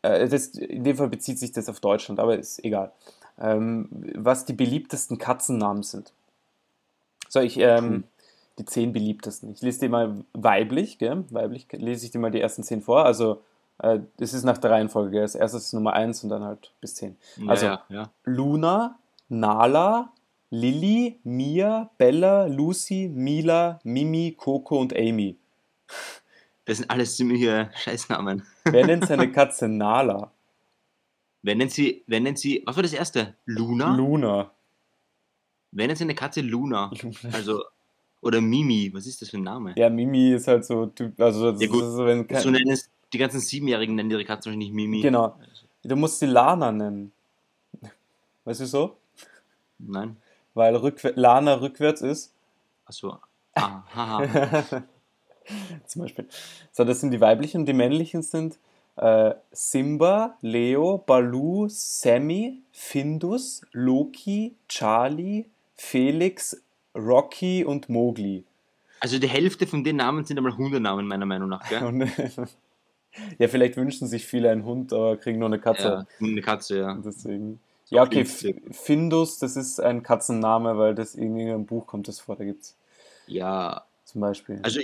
Äh, 0.00 0.26
das, 0.26 0.46
in 0.48 0.82
dem 0.82 0.96
Fall 0.96 1.08
bezieht 1.08 1.38
sich 1.38 1.52
das 1.52 1.68
auf 1.68 1.80
Deutschland, 1.80 2.20
aber 2.20 2.38
ist 2.38 2.64
egal. 2.64 2.90
Ähm, 3.38 3.90
was 4.14 4.46
die 4.46 4.54
beliebtesten 4.54 5.18
Katzennamen 5.18 5.82
sind. 5.82 6.14
So, 7.28 7.40
ich, 7.40 7.58
ähm, 7.58 8.04
die 8.60 8.66
zehn 8.66 8.92
beliebtesten. 8.92 9.50
Ich 9.50 9.62
lese 9.62 9.80
dir 9.80 9.88
mal 9.88 10.24
weiblich, 10.32 10.98
gell? 10.98 11.24
Weiblich 11.30 11.66
lese 11.72 12.04
ich 12.04 12.12
dir 12.12 12.18
mal 12.18 12.30
die 12.30 12.40
ersten 12.40 12.62
zehn 12.62 12.82
vor. 12.82 13.04
Also, 13.04 13.42
äh, 13.78 14.00
das 14.18 14.34
ist 14.34 14.44
nach 14.44 14.58
der 14.58 14.70
Reihenfolge, 14.70 15.12
gell? 15.12 15.22
Das 15.22 15.34
erste 15.34 15.56
ist 15.56 15.72
Nummer 15.72 15.94
eins 15.94 16.22
und 16.22 16.30
dann 16.30 16.44
halt 16.44 16.72
bis 16.80 16.94
zehn. 16.94 17.16
Also, 17.46 17.66
ja, 17.66 17.84
ja. 17.88 18.10
Luna, 18.24 18.98
Nala, 19.28 20.12
Lilly, 20.50 21.20
Mia, 21.24 21.90
Bella, 21.96 22.46
Lucy, 22.46 23.10
Mila, 23.12 23.80
Mimi, 23.82 24.34
Coco 24.36 24.78
und 24.78 24.94
Amy. 24.94 25.36
Das 26.66 26.78
sind 26.78 26.90
alles 26.90 27.16
ziemliche 27.16 27.70
Scheißnamen. 27.76 28.46
Wer 28.64 28.86
nennt 28.86 29.06
seine 29.06 29.32
Katze 29.32 29.68
Nala? 29.68 30.30
Wer 31.42 31.54
nennt 31.54 31.72
sie, 31.72 32.04
wer 32.06 32.20
nennt 32.20 32.38
sie, 32.38 32.62
was 32.66 32.76
war 32.76 32.82
das 32.82 32.92
erste? 32.92 33.34
Luna? 33.46 33.96
Luna. 33.96 34.50
wer 35.70 35.86
nennt 35.86 35.98
seine 35.98 36.14
Katze 36.14 36.42
Luna? 36.42 36.92
Also, 37.32 37.64
oder 38.22 38.40
Mimi, 38.40 38.90
was 38.92 39.06
ist 39.06 39.22
das 39.22 39.30
für 39.30 39.38
ein 39.38 39.42
Name? 39.44 39.74
Ja, 39.76 39.88
Mimi 39.90 40.32
ist 40.32 40.48
halt 40.48 40.64
so, 40.64 40.84
typ- 40.86 41.20
also 41.20 41.52
das 41.52 41.60
Ja, 41.60 41.68
gut. 41.68 41.82
ist 41.82 41.92
so, 41.92 42.04
wenn 42.06 42.26
kein, 42.26 42.42
So 42.42 42.50
nennen 42.50 42.70
es, 42.70 42.88
die 43.12 43.18
ganzen 43.18 43.40
Siebenjährigen 43.40 43.94
nennen 43.94 44.10
ihre 44.10 44.24
Katze 44.24 44.46
wahrscheinlich 44.50 44.72
Mimi. 44.72 45.00
Genau. 45.00 45.38
Du 45.82 45.96
musst 45.96 46.18
sie 46.18 46.26
Lana 46.26 46.70
nennen. 46.72 47.12
Weißt 48.44 48.60
du 48.60 48.66
so? 48.66 48.96
Nein. 49.78 50.16
Weil 50.54 50.76
rückwär 50.76 51.12
Lana 51.16 51.54
rückwärts 51.54 52.02
ist. 52.02 52.32
Achso. 52.84 53.18
Ah, 53.54 53.82
haha. 53.94 54.82
Zum 55.86 56.02
Beispiel. 56.02 56.28
So, 56.72 56.84
das 56.84 57.00
sind 57.00 57.10
die 57.12 57.20
weiblichen 57.20 57.62
und 57.62 57.66
die 57.66 57.72
männlichen 57.72 58.22
sind 58.22 58.58
äh, 58.96 59.34
Simba, 59.52 60.36
Leo, 60.42 60.98
Baloo, 60.98 61.66
Sammy, 61.68 62.62
Findus, 62.72 63.62
Loki, 63.72 64.54
Charlie, 64.68 65.46
Felix, 65.74 66.60
Rocky 66.94 67.64
und 67.64 67.88
Mowgli. 67.88 68.44
Also 69.00 69.18
die 69.18 69.28
Hälfte 69.28 69.66
von 69.66 69.82
den 69.82 69.96
Namen 69.96 70.24
sind 70.24 70.36
einmal 70.36 70.56
Hundenamen, 70.56 71.06
meiner 71.06 71.26
Meinung 71.26 71.48
nach, 71.48 71.68
gell? 71.68 72.08
Ja, 73.38 73.48
vielleicht 73.48 73.76
wünschen 73.76 74.06
sich 74.06 74.24
viele 74.24 74.50
einen 74.50 74.64
Hund, 74.64 74.92
aber 74.92 75.16
kriegen 75.16 75.40
nur 75.40 75.48
eine 75.48 75.58
Katze. 75.58 76.06
Ja, 76.20 76.26
eine 76.26 76.40
Katze, 76.42 76.78
ja. 76.78 76.94
Deswegen. 76.94 77.60
Ja, 77.88 78.02
okay, 78.04 78.24
Findus, 78.24 79.38
das 79.40 79.56
ist 79.56 79.80
ein 79.80 80.04
Katzenname, 80.04 80.78
weil 80.78 80.94
das 80.94 81.16
in 81.16 81.36
irgendeinem 81.36 81.66
Buch 81.66 81.88
kommt 81.88 82.06
das 82.06 82.20
vor, 82.20 82.36
da 82.36 82.44
gibt's 82.44 82.76
Ja, 83.26 83.84
zum 84.04 84.20
Beispiel. 84.20 84.60
also, 84.62 84.80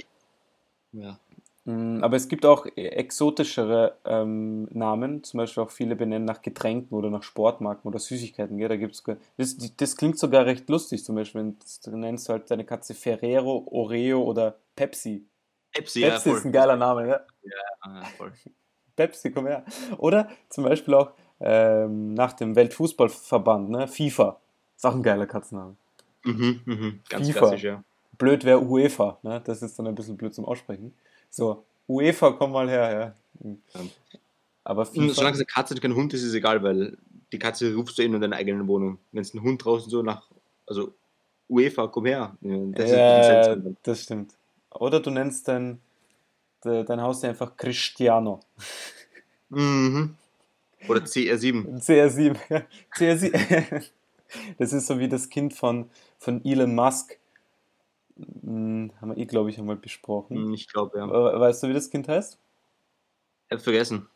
ja. 0.92 1.20
Mm, 1.66 1.98
Aber 2.02 2.16
es 2.16 2.28
gibt 2.28 2.46
auch 2.46 2.64
exotischere 2.76 3.96
ähm, 4.04 4.68
Namen, 4.70 5.24
zum 5.24 5.38
Beispiel 5.38 5.64
auch 5.64 5.70
viele 5.70 5.96
benennen 5.96 6.24
nach 6.24 6.40
Getränken 6.40 6.96
oder 6.96 7.10
nach 7.10 7.24
Sportmarken 7.24 7.88
oder 7.88 7.98
Süßigkeiten. 7.98 8.56
Gell? 8.56 8.68
Da 8.68 8.76
gibt's, 8.76 9.02
das, 9.36 9.56
das 9.76 9.96
klingt 9.96 10.16
sogar 10.18 10.46
recht 10.46 10.68
lustig, 10.68 11.04
zum 11.04 11.16
Beispiel, 11.16 11.40
wenn 11.40 11.56
du 11.84 11.96
nennst 11.96 12.28
halt 12.28 12.50
deine 12.52 12.64
Katze 12.64 12.94
Ferrero, 12.94 13.66
Oreo 13.70 14.22
oder 14.22 14.56
Pepsi. 14.76 15.26
Pepsi, 15.72 16.00
ja, 16.02 16.10
Pepsi 16.10 16.28
voll. 16.28 16.38
ist 16.38 16.44
ein 16.44 16.52
geiler 16.52 16.76
Name, 16.76 17.08
ja? 17.08 17.20
Ja, 17.42 18.04
voll. 18.16 18.32
Pepsi, 18.96 19.32
komm 19.32 19.48
her. 19.48 19.64
Oder 19.98 20.28
zum 20.48 20.64
Beispiel 20.64 20.94
auch 20.94 21.10
ähm, 21.40 22.14
nach 22.14 22.32
dem 22.34 22.54
Weltfußballverband, 22.54 23.70
ne? 23.70 23.88
FIFA. 23.88 24.40
Ist 24.76 24.86
auch 24.86 24.94
ein 24.94 25.02
geiler 25.02 25.26
Katzenname. 25.26 25.76
Mhm, 26.24 26.60
mhm. 26.64 27.00
Ganz 27.08 27.26
FIFA. 27.26 27.38
klassisch, 27.40 27.64
ja. 27.64 27.82
Blöd 28.18 28.44
wäre 28.44 28.62
UEFA, 28.62 29.18
ne? 29.22 29.42
Das 29.44 29.62
ist 29.62 29.78
dann 29.78 29.88
ein 29.88 29.96
bisschen 29.96 30.16
blöd 30.16 30.32
zum 30.32 30.44
Aussprechen. 30.44 30.94
So, 31.36 31.66
UEFA, 31.86 32.32
komm 32.32 32.52
mal 32.52 32.66
her, 32.66 33.14
ja. 33.42 33.84
Aber 34.64 34.86
FIFA. 34.86 35.12
solange 35.12 35.34
es 35.34 35.40
eine 35.40 35.44
Katze 35.44 35.74
und 35.74 35.82
kein 35.82 35.94
Hund 35.94 36.14
ist, 36.14 36.22
ist 36.22 36.28
es 36.28 36.34
egal, 36.34 36.62
weil 36.62 36.96
die 37.30 37.38
Katze 37.38 37.74
rufst 37.74 37.98
du 37.98 38.02
eh 38.02 38.06
in 38.06 38.18
deiner 38.18 38.36
eigenen 38.36 38.66
Wohnung. 38.66 38.98
Wenn 39.12 39.20
es 39.20 39.34
ein 39.34 39.42
Hund 39.42 39.62
draußen 39.62 39.90
so 39.90 40.00
nach, 40.02 40.30
also 40.66 40.94
UEFA, 41.50 41.88
komm 41.88 42.06
her. 42.06 42.38
Das 42.40 42.90
ja, 42.90 43.22
seltsam. 43.22 43.76
das 43.82 44.02
stimmt. 44.02 44.32
Oder 44.70 44.98
du 45.00 45.10
nennst 45.10 45.46
dein, 45.46 45.78
de, 46.64 46.84
dein 46.84 47.02
Haustier 47.02 47.28
einfach 47.28 47.54
Cristiano. 47.54 48.40
Mhm. 49.50 50.16
Oder 50.88 51.00
CR7. 51.02 51.84
CR7. 51.84 52.36
ja. 52.48 52.62
CR7. 52.96 53.84
Das 54.58 54.72
ist 54.72 54.86
so 54.86 54.98
wie 54.98 55.08
das 55.08 55.28
Kind 55.28 55.52
von, 55.52 55.90
von 56.18 56.42
Elon 56.46 56.74
Musk. 56.74 57.18
Hm, 58.16 58.92
haben 59.00 59.10
wir 59.10 59.18
eh, 59.18 59.26
glaube 59.26 59.50
ich, 59.50 59.58
einmal 59.58 59.76
besprochen. 59.76 60.36
Hm, 60.46 60.54
Ich 60.54 60.68
glaube, 60.68 60.98
ja. 60.98 61.04
Äh, 61.06 61.40
Weißt 61.40 61.62
du, 61.62 61.68
wie 61.68 61.74
das 61.74 61.90
Kind 61.90 62.08
heißt? 62.08 62.38
Ich 63.48 63.52
hab's 63.52 63.64
vergessen. 63.64 64.08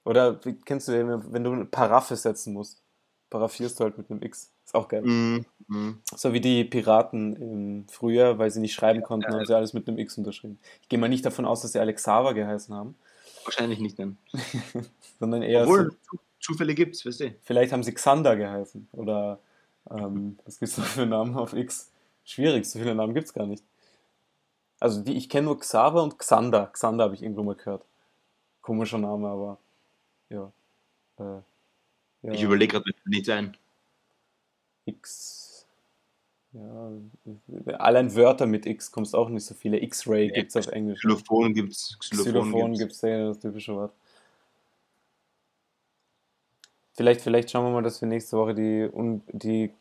Oder 0.07 0.43
wie- 0.45 0.55
kennst 0.65 0.87
du, 0.87 0.93
wenn 0.93 1.33
wenn 1.33 1.43
du 1.43 1.51
eine 1.51 1.65
Paraffe 1.65 2.15
setzen 2.15 2.53
musst? 2.53 2.81
Paraffierst 3.29 3.79
du 3.79 3.83
halt 3.83 3.97
mit 3.97 4.09
einem 4.09 4.21
X. 4.21 4.51
Ist 4.65 4.73
auch 4.75 4.87
geil. 4.87 5.01
mm, 5.03 5.45
mm. 5.67 6.01
So 6.15 6.31
wie 6.33 6.39
die 6.41 6.63
Piraten 6.63 7.35
im 7.35 7.87
Frühjahr, 7.89 8.37
weil 8.39 8.49
sie 8.51 8.61
nicht 8.61 8.73
schreiben 8.73 9.01
konnten, 9.03 9.31
haben 9.33 9.45
sie 9.45 9.55
alles 9.55 9.73
mit 9.73 9.87
einem 9.87 9.97
X 9.97 10.17
unterschrieben. 10.17 10.59
Ich 10.81 10.87
gehe 10.89 10.97
mal 10.99 11.09
nicht 11.09 11.25
davon 11.25 11.45
aus, 11.45 11.61
dass 11.61 11.73
sie 11.73 11.79
Alexava 11.79 12.31
geheißen 12.33 12.73
haben, 12.73 12.95
Wahrscheinlich 13.43 13.79
nicht, 13.79 13.97
nein. 13.99 14.17
sondern 15.19 15.41
eher 15.41 15.65
so, 15.65 15.71
Obwohl, 15.71 15.95
Zu- 16.09 16.19
Zufälle 16.39 16.73
gibt's, 16.75 17.05
weißt 17.05 17.19
du. 17.21 17.35
vielleicht 17.41 17.71
haben 17.73 17.83
sie 17.83 17.93
Xander 17.93 18.35
geheißen. 18.35 18.87
Oder 18.93 19.39
ähm, 19.89 20.37
was 20.45 20.59
gibt 20.59 20.71
es 20.71 20.77
noch 20.77 20.85
für 20.85 21.05
Namen 21.05 21.35
auf 21.37 21.53
X? 21.53 21.89
Schwierig, 22.25 22.65
so 22.65 22.79
viele 22.79 22.93
Namen 22.95 23.13
gibt 23.13 23.27
es 23.27 23.33
gar 23.33 23.45
nicht. 23.45 23.63
Also 24.79 25.01
die, 25.01 25.15
ich 25.17 25.27
kenne 25.29 25.45
nur 25.45 25.59
Xaver 25.59 26.03
und 26.03 26.17
Xander. 26.19 26.67
Xander 26.73 27.05
habe 27.05 27.15
ich 27.15 27.23
irgendwo 27.23 27.43
mal 27.43 27.55
gehört. 27.55 27.83
Komischer 28.61 28.97
Name, 28.97 29.27
aber 29.29 29.57
ja. 30.29 30.51
Äh, 31.19 31.23
ja. 32.23 32.33
Ich 32.33 32.41
überlege 32.41 32.73
gerade, 32.73 32.85
wird 32.85 32.97
nicht 33.05 33.25
sein. 33.25 33.55
X. 34.85 35.65
Ja, 36.53 36.91
allein 37.77 38.15
Wörter 38.15 38.45
mit 38.45 38.65
X 38.65 38.91
kommst 38.91 39.15
auch 39.15 39.29
nicht 39.29 39.45
so 39.45 39.53
viele. 39.53 39.81
X-Ray 39.81 40.29
gibt 40.29 40.49
es 40.49 40.55
auf 40.55 40.73
Englisch. 40.73 40.99
Xylophon 40.99 41.53
gibt 41.53 41.73
es. 41.73 41.97
Xylophon 41.99 42.73
gibt 42.73 42.93
es 42.93 43.01
ja 43.01 43.27
das 43.27 43.39
typische 43.39 43.75
Wort. 43.75 43.93
Vielleicht, 46.95 47.21
vielleicht 47.21 47.51
schauen 47.51 47.65
wir 47.65 47.71
mal, 47.71 47.83
dass 47.83 48.01
wir 48.01 48.07
nächste 48.07 48.37
Woche 48.37 48.55
die, 48.55 48.89
die, 49.33 49.71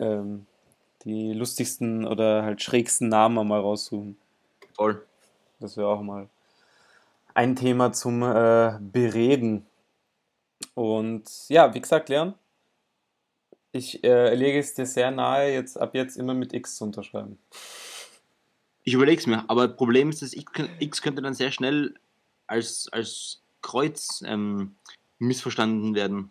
ähm, 0.00 0.46
die 1.04 1.32
lustigsten 1.32 2.04
oder 2.04 2.42
halt 2.42 2.62
schrägsten 2.62 3.08
Namen 3.08 3.46
mal 3.46 3.60
raussuchen. 3.60 4.16
Voll. 4.74 5.04
Das 5.60 5.76
wäre 5.76 5.88
auch 5.88 6.02
mal 6.02 6.28
ein 7.34 7.54
Thema 7.54 7.92
zum 7.92 8.22
äh, 8.22 8.78
Bereden. 8.80 9.66
Und 10.74 11.30
ja, 11.48 11.72
wie 11.74 11.80
gesagt, 11.80 12.08
Leon, 12.08 12.34
ich 13.72 14.04
äh, 14.04 14.34
lege 14.34 14.58
es 14.58 14.74
dir 14.74 14.86
sehr 14.86 15.10
nahe, 15.10 15.52
jetzt 15.52 15.78
ab 15.78 15.94
jetzt 15.94 16.16
immer 16.16 16.34
mit 16.34 16.52
X 16.52 16.76
zu 16.76 16.84
unterschreiben. 16.84 17.38
Ich 18.82 18.94
überlege 18.94 19.20
es 19.20 19.26
mir, 19.26 19.44
aber 19.48 19.68
Problem 19.68 20.10
ist, 20.10 20.22
dass 20.22 20.34
X, 20.34 20.52
X 20.78 21.02
könnte 21.02 21.22
dann 21.22 21.34
sehr 21.34 21.50
schnell 21.50 21.94
als, 22.46 22.88
als 22.92 23.42
Kreuz 23.62 24.22
ähm, 24.26 24.76
missverstanden 25.18 25.94
werden. 25.94 26.30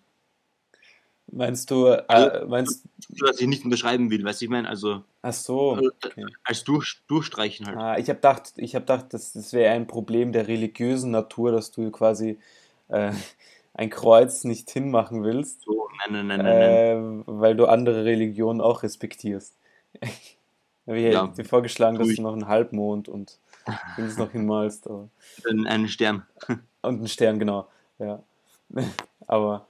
Meinst 1.31 1.71
du, 1.71 1.87
äh, 1.87 2.03
also, 2.07 2.47
meinst 2.47 2.85
dass 3.09 3.39
ich 3.39 3.47
nicht 3.47 3.65
unterschreiben 3.65 4.11
will, 4.11 4.23
weißt 4.23 4.41
du, 4.41 4.45
ich 4.45 4.51
meine, 4.51 4.69
also. 4.69 5.03
Ach 5.21 5.33
so. 5.33 5.77
Äh, 5.77 5.87
okay. 6.05 6.25
Als 6.43 6.63
durch, 6.63 7.01
Durchstreichen 7.07 7.65
halt. 7.65 7.77
Ah, 7.77 7.97
ich 7.97 8.09
habe 8.09 8.17
gedacht, 8.17 8.53
ich 8.57 8.75
habe 8.75 8.85
gedacht, 8.85 9.07
das, 9.13 9.33
das 9.33 9.51
wäre 9.51 9.73
ein 9.73 9.87
Problem 9.87 10.31
der 10.31 10.47
religiösen 10.47 11.11
Natur, 11.11 11.51
dass 11.51 11.71
du 11.71 11.89
quasi 11.91 12.37
äh, 12.89 13.13
ein 13.73 13.89
Kreuz 13.89 14.43
nicht 14.43 14.69
hinmachen 14.69 15.23
willst. 15.23 15.61
So, 15.61 15.89
nein, 15.99 16.27
nein, 16.27 16.37
nein, 16.39 16.45
äh, 16.45 16.95
nein. 16.95 17.23
Weil 17.25 17.55
du 17.55 17.65
andere 17.65 18.05
Religionen 18.05 18.61
auch 18.61 18.83
respektierst. 18.83 19.57
ich 20.01 20.37
ja, 20.85 21.27
dir 21.27 21.45
vorgeschlagen, 21.45 21.97
dass 21.97 22.09
du 22.09 22.21
noch 22.21 22.33
einen 22.33 22.47
Halbmond 22.47 23.09
und 23.09 23.39
Dings 23.97 24.17
noch 24.17 24.31
hinmalst. 24.31 24.87
Aber. 24.87 25.09
Einen 25.65 25.87
Stern. 25.87 26.25
Und 26.81 26.97
einen 26.97 27.07
Stern, 27.07 27.39
genau. 27.39 27.69
Ja. 27.97 28.21
Aber 29.25 29.67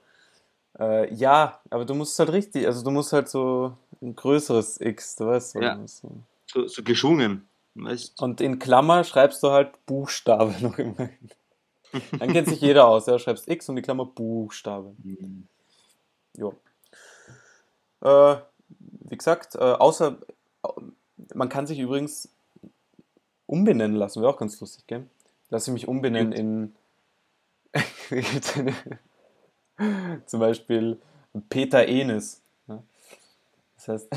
äh, 0.80 1.14
ja, 1.14 1.60
aber 1.70 1.84
du 1.84 1.94
musst 1.94 2.18
halt 2.18 2.32
richtig, 2.32 2.66
also 2.66 2.82
du 2.82 2.90
musst 2.90 3.12
halt 3.12 3.28
so 3.28 3.76
ein 4.02 4.16
größeres 4.16 4.80
X, 4.80 5.14
du 5.14 5.26
weißt. 5.26 5.54
Ja. 5.56 5.78
So. 5.86 6.10
So, 6.46 6.66
so 6.66 6.82
geschwungen. 6.82 7.46
Weißt. 7.74 8.20
Und 8.20 8.40
in 8.40 8.58
Klammer 8.58 9.04
schreibst 9.04 9.44
du 9.44 9.50
halt 9.50 9.86
Buchstabe 9.86 10.54
noch 10.60 10.78
immer 10.78 11.06
hin. 11.06 11.30
Dann 12.18 12.32
kennt 12.32 12.48
sich 12.48 12.60
jeder 12.60 12.86
aus. 12.86 13.06
Ja, 13.06 13.18
schreibst 13.18 13.48
X 13.48 13.68
und 13.68 13.76
die 13.76 13.82
Klammer 13.82 14.06
Buchstabe. 14.06 14.94
Mhm. 15.02 15.46
Jo. 16.36 16.54
Äh, 18.00 18.36
wie 18.68 19.16
gesagt, 19.16 19.54
äh, 19.54 19.58
außer 19.58 20.18
man 21.34 21.48
kann 21.48 21.66
sich 21.66 21.78
übrigens 21.78 22.28
umbenennen 23.46 23.96
lassen, 23.96 24.20
wäre 24.20 24.32
auch 24.32 24.38
ganz 24.38 24.60
lustig, 24.60 24.86
gell? 24.86 25.06
Lass 25.50 25.68
ich 25.68 25.72
mich 25.72 25.88
umbenennen 25.88 26.32
in 26.32 26.74
Zum 30.26 30.40
Beispiel 30.40 31.00
Peter 31.48 31.86
Enes. 31.86 32.42
Das 32.66 33.88
heißt. 33.88 34.08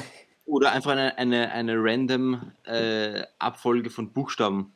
Oder 0.45 0.71
einfach 0.71 0.91
eine, 0.91 1.17
eine, 1.17 1.51
eine 1.51 1.75
random 1.77 2.51
äh, 2.65 3.23
Abfolge 3.39 3.89
von 3.89 4.13
Buchstaben. 4.13 4.73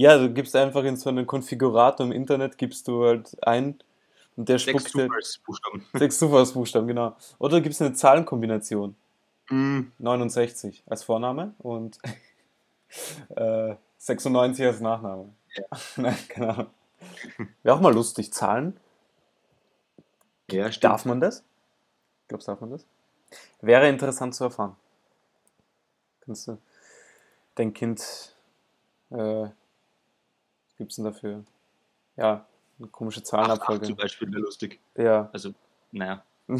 Ja, 0.00 0.16
du 0.16 0.32
gibst 0.32 0.56
einfach 0.56 0.82
in 0.84 0.96
so 0.96 1.10
einen 1.10 1.26
Konfigurator 1.26 2.06
im 2.06 2.10
Internet, 2.10 2.56
gibst 2.56 2.88
du 2.88 3.04
halt 3.04 3.36
ein 3.46 3.78
und 4.34 4.48
der 4.48 4.56
spuckt 4.56 4.84
sechs 4.84 4.92
Zufallsbuchstaben. 4.92 5.86
Sechs 5.92 6.18
Zufallsbuchstaben, 6.18 6.88
genau. 6.88 7.16
Oder 7.38 7.58
du 7.58 7.62
gibst 7.62 7.82
eine 7.82 7.92
Zahlenkombination. 7.92 8.96
Mm. 9.50 9.80
69 9.98 10.84
als 10.86 11.04
Vorname 11.04 11.52
und 11.58 11.98
äh, 13.36 13.74
96 13.98 14.64
als 14.64 14.80
Nachname. 14.80 15.34
Ja. 15.54 15.64
Nein, 15.96 16.16
keine 16.28 16.48
Ahnung. 16.48 16.70
Wäre 17.62 17.76
auch 17.76 17.82
mal 17.82 17.92
lustig, 17.92 18.32
Zahlen 18.32 18.80
ja, 20.50 20.72
stimmt. 20.72 20.84
Darf 20.84 21.04
man 21.04 21.20
das? 21.20 21.44
Glaubst 22.26 22.48
du, 22.48 22.52
darf 22.52 22.62
man 22.62 22.70
das? 22.70 22.86
Wäre 23.60 23.86
interessant 23.90 24.34
zu 24.34 24.44
erfahren. 24.44 24.76
Kannst 26.20 26.48
du 26.48 26.56
dein 27.54 27.74
Kind, 27.74 28.34
äh, 29.10 29.50
gibt 30.80 30.92
es 30.92 30.96
denn 30.96 31.04
dafür? 31.04 31.44
Ja, 32.16 32.46
eine 32.78 32.88
komische 32.88 33.22
Zahlenabfolge. 33.22 33.84
zum 33.84 33.96
Beispiel 33.96 34.32
wäre 34.32 34.40
lustig. 34.40 34.80
Ja. 34.96 35.28
Also, 35.30 35.52
naja. 35.92 36.24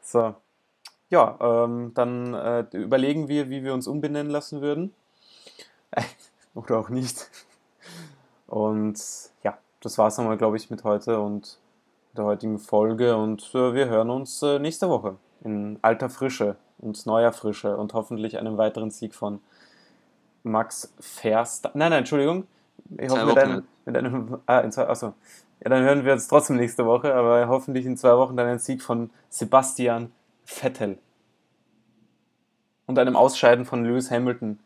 so. 0.00 0.36
Ja, 1.10 1.36
ähm, 1.40 1.90
dann 1.92 2.34
äh, 2.34 2.60
überlegen 2.70 3.26
wir, 3.26 3.50
wie 3.50 3.64
wir 3.64 3.74
uns 3.74 3.88
umbenennen 3.88 4.30
lassen 4.30 4.60
würden. 4.60 4.94
Oder 6.54 6.78
auch 6.78 6.88
nicht. 6.88 7.28
Und 8.46 9.02
ja, 9.42 9.58
das 9.80 9.98
war 9.98 10.06
es 10.06 10.18
einmal, 10.20 10.36
glaube 10.36 10.56
ich, 10.56 10.70
mit 10.70 10.84
heute 10.84 11.18
und 11.18 11.58
der 12.16 12.26
heutigen 12.26 12.60
Folge. 12.60 13.16
Und 13.16 13.42
äh, 13.54 13.74
wir 13.74 13.88
hören 13.88 14.10
uns 14.10 14.40
äh, 14.42 14.60
nächste 14.60 14.88
Woche 14.88 15.16
in 15.42 15.80
alter 15.82 16.10
Frische 16.10 16.54
und 16.78 17.06
neuer 17.06 17.32
Frische 17.32 17.76
und 17.76 17.92
hoffentlich 17.92 18.38
einem 18.38 18.56
weiteren 18.56 18.92
Sieg 18.92 19.16
von 19.16 19.40
Max 20.46 20.92
Verstappen. 21.00 21.78
Nein, 21.78 21.90
nein, 21.90 21.98
Entschuldigung. 22.00 22.46
Ich 22.98 23.10
hoffe, 23.10 23.26
mit 23.26 23.38
einem, 23.38 23.64
mit 23.84 23.96
einem, 23.96 24.38
ah, 24.46 24.60
in 24.60 24.72
zwei, 24.72 24.88
achso. 24.88 25.14
Ja, 25.62 25.70
dann 25.70 25.82
hören 25.82 26.04
wir 26.04 26.12
uns 26.12 26.28
trotzdem 26.28 26.56
nächste 26.56 26.86
Woche, 26.86 27.14
aber 27.14 27.48
hoffentlich 27.48 27.86
in 27.86 27.96
zwei 27.96 28.16
Wochen 28.16 28.36
dann 28.36 28.46
ein 28.46 28.58
Sieg 28.58 28.82
von 28.82 29.10
Sebastian 29.28 30.12
Vettel. 30.44 30.98
Und 32.86 32.98
einem 32.98 33.16
Ausscheiden 33.16 33.64
von 33.64 33.84
Lewis 33.84 34.10
Hamilton 34.10 34.58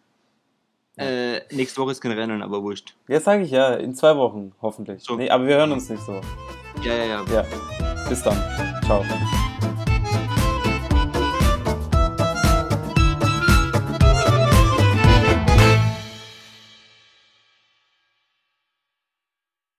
äh, 1.01 1.41
nächste 1.55 1.81
Woche 1.81 1.93
ist 1.93 2.01
kein 2.01 2.13
Rennen, 2.13 2.43
aber 2.43 2.63
wurscht. 2.63 2.95
Ja, 3.09 3.21
sage 3.21 3.45
ich 3.45 3.51
ja, 3.51 3.75
in 3.75 3.95
zwei 3.95 4.17
Wochen, 4.17 4.53
hoffentlich. 4.61 5.03
So. 5.03 5.17
Nee, 5.17 5.31
aber 5.31 5.47
wir 5.47 5.57
hören 5.57 5.73
uns 5.73 5.89
nächste 5.89 6.13
Woche. 6.13 6.27
Ja, 6.83 6.95
ja, 6.95 7.05
ja. 7.05 7.25
Ja. 7.33 7.45
Bis 8.09 8.23
dann. 8.23 8.37
Ciao. 8.85 9.03